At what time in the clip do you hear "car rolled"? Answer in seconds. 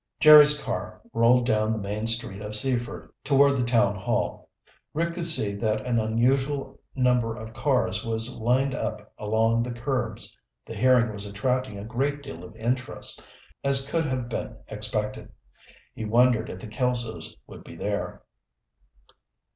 0.59-1.45